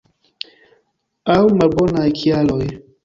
Aŭ 1.35 1.45
malbonaj 1.59 2.07
kialoj. 2.23 2.63